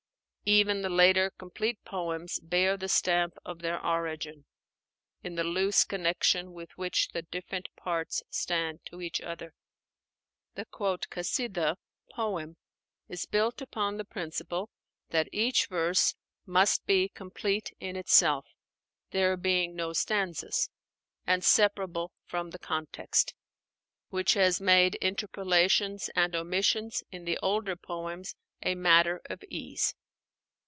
[0.43, 4.43] Even the later complete poems bear the stamp of their origin,
[5.23, 9.53] in the loose connection with which the different parts stand to each other.
[10.55, 11.77] The "Kasídah"
[12.11, 12.57] (poem)
[13.07, 14.69] is built upon the principle
[15.11, 16.15] that each verse
[16.45, 18.45] must be complete in itself,
[19.11, 20.69] there being no stanzas,
[21.25, 23.35] and separable from the context;
[24.09, 29.95] which has made interpolations and omissions in the older poems a matter of ease.